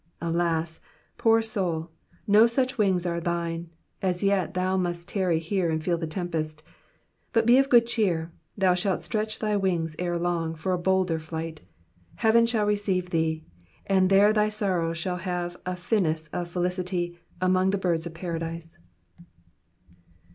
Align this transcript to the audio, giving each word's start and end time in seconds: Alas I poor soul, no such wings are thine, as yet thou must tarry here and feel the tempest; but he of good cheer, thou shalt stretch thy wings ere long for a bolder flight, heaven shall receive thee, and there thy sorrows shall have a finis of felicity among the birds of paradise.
Alas 0.19 0.79
I 0.83 0.87
poor 1.19 1.43
soul, 1.43 1.91
no 2.25 2.47
such 2.47 2.75
wings 2.79 3.05
are 3.05 3.19
thine, 3.21 3.69
as 4.01 4.23
yet 4.23 4.55
thou 4.55 4.75
must 4.75 5.07
tarry 5.07 5.37
here 5.37 5.69
and 5.69 5.83
feel 5.83 5.95
the 5.99 6.07
tempest; 6.07 6.63
but 7.33 7.47
he 7.47 7.59
of 7.59 7.69
good 7.69 7.85
cheer, 7.85 8.31
thou 8.57 8.73
shalt 8.73 9.01
stretch 9.03 9.37
thy 9.37 9.55
wings 9.55 9.95
ere 9.99 10.17
long 10.17 10.55
for 10.55 10.73
a 10.73 10.79
bolder 10.79 11.19
flight, 11.19 11.61
heaven 12.15 12.47
shall 12.47 12.65
receive 12.65 13.11
thee, 13.11 13.43
and 13.85 14.09
there 14.09 14.33
thy 14.33 14.49
sorrows 14.49 14.97
shall 14.97 15.17
have 15.17 15.55
a 15.67 15.75
finis 15.75 16.29
of 16.33 16.49
felicity 16.49 17.19
among 17.39 17.69
the 17.69 17.77
birds 17.77 18.07
of 18.07 18.15
paradise. 18.15 18.79